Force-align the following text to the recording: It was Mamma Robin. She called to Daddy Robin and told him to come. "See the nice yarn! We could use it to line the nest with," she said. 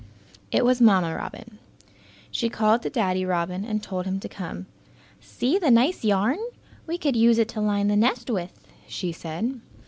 It 0.51 0.65
was 0.65 0.81
Mamma 0.81 1.15
Robin. 1.15 1.59
She 2.31 2.49
called 2.49 2.81
to 2.81 2.89
Daddy 2.89 3.23
Robin 3.23 3.63
and 3.63 3.83
told 3.83 4.05
him 4.07 4.19
to 4.21 4.27
come. 4.27 4.65
"See 5.19 5.59
the 5.59 5.69
nice 5.69 6.03
yarn! 6.03 6.39
We 6.87 6.97
could 6.97 7.15
use 7.15 7.37
it 7.37 7.49
to 7.49 7.61
line 7.61 7.87
the 7.87 7.95
nest 7.95 8.27
with," 8.31 8.61
she 8.87 9.11
said. 9.11 9.61